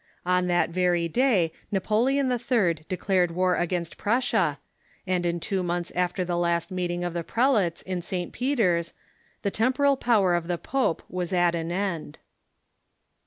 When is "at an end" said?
11.31-12.17